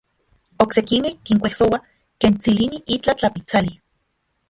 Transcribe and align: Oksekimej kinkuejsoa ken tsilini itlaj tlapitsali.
Oksekimej 0.63 1.13
kinkuejsoa 1.27 1.79
ken 2.19 2.33
tsilini 2.41 2.79
itlaj 2.97 3.15
tlapitsali. 3.21 3.73